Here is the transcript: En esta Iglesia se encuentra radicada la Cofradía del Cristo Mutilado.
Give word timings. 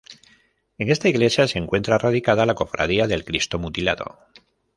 En 0.79 0.89
esta 0.89 1.09
Iglesia 1.09 1.47
se 1.47 1.59
encuentra 1.59 1.99
radicada 1.99 2.47
la 2.47 2.55
Cofradía 2.55 3.05
del 3.05 3.23
Cristo 3.23 3.59
Mutilado. 3.59 4.17